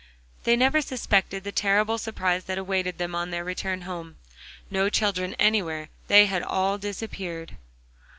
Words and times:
They 0.45 0.55
never 0.55 0.81
suspected 0.81 1.43
the 1.43 1.51
terrible 1.51 1.99
surprise 1.99 2.45
that 2.45 2.57
awaited 2.57 2.97
them 2.97 3.13
on 3.13 3.29
their 3.29 3.43
return 3.43 3.83
home. 3.83 4.15
No 4.71 4.89
children 4.89 5.35
anywhere, 5.37 5.89
they 6.07 6.25
had 6.25 6.41
all 6.41 6.79
disappeared! 6.79 7.55